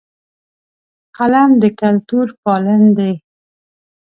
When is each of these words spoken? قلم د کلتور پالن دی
قلم 1.17 1.49
د 1.61 1.63
کلتور 1.79 2.27
پالن 2.43 2.83
دی 2.97 3.13